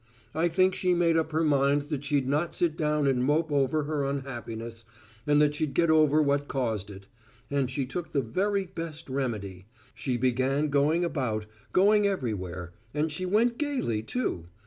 [0.33, 3.83] I think she made up her mind that she'd not sit down and mope over
[3.83, 4.83] her unhappiness,
[5.27, 7.05] and that she'd get over what caused it;
[7.51, 13.27] and she took the very best remedy: she began going about, going everywhere, and she
[13.27, 14.47] went gayly, too!